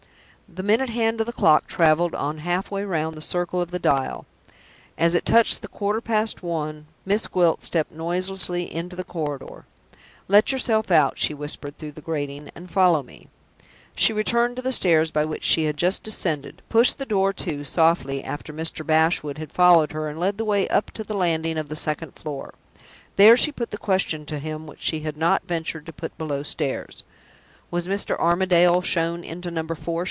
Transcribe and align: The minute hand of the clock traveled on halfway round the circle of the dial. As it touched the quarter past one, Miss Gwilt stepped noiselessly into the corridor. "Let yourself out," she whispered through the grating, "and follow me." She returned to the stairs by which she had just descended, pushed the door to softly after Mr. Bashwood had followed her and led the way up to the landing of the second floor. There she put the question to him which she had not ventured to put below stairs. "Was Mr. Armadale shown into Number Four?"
The 0.53 0.63
minute 0.63 0.89
hand 0.89 1.21
of 1.21 1.27
the 1.27 1.31
clock 1.31 1.65
traveled 1.67 2.13
on 2.13 2.39
halfway 2.39 2.83
round 2.83 3.15
the 3.15 3.21
circle 3.21 3.61
of 3.61 3.71
the 3.71 3.79
dial. 3.79 4.25
As 4.97 5.15
it 5.15 5.25
touched 5.25 5.61
the 5.61 5.69
quarter 5.69 6.01
past 6.01 6.43
one, 6.43 6.87
Miss 7.05 7.25
Gwilt 7.25 7.61
stepped 7.63 7.93
noiselessly 7.93 8.63
into 8.69 8.97
the 8.97 9.05
corridor. 9.05 9.63
"Let 10.27 10.51
yourself 10.51 10.91
out," 10.91 11.17
she 11.17 11.33
whispered 11.33 11.77
through 11.77 11.93
the 11.93 12.01
grating, 12.01 12.51
"and 12.53 12.69
follow 12.69 13.01
me." 13.01 13.29
She 13.95 14.11
returned 14.11 14.57
to 14.57 14.61
the 14.61 14.73
stairs 14.73 15.09
by 15.09 15.23
which 15.23 15.45
she 15.45 15.63
had 15.63 15.77
just 15.77 16.03
descended, 16.03 16.61
pushed 16.67 16.97
the 16.97 17.05
door 17.05 17.31
to 17.31 17.63
softly 17.63 18.21
after 18.21 18.51
Mr. 18.51 18.85
Bashwood 18.85 19.37
had 19.37 19.53
followed 19.53 19.93
her 19.93 20.09
and 20.09 20.19
led 20.19 20.37
the 20.37 20.43
way 20.43 20.67
up 20.67 20.91
to 20.95 21.05
the 21.05 21.15
landing 21.15 21.57
of 21.57 21.69
the 21.69 21.77
second 21.77 22.11
floor. 22.11 22.53
There 23.15 23.37
she 23.37 23.53
put 23.53 23.71
the 23.71 23.77
question 23.77 24.25
to 24.25 24.37
him 24.37 24.67
which 24.67 24.81
she 24.81 24.99
had 24.99 25.15
not 25.15 25.47
ventured 25.47 25.85
to 25.85 25.93
put 25.93 26.17
below 26.17 26.43
stairs. 26.43 27.03
"Was 27.69 27.87
Mr. 27.87 28.19
Armadale 28.19 28.81
shown 28.81 29.23
into 29.23 29.49
Number 29.49 29.75
Four?" 29.75 29.91